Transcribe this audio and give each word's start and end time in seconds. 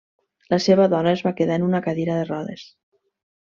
La 0.53 0.57
seva 0.67 0.87
dona 0.93 1.11
es 1.19 1.21
va 1.27 1.35
quedar 1.41 1.59
en 1.61 1.67
una 1.69 1.85
cadira 1.91 2.19
de 2.23 2.27
rodes. 2.33 2.69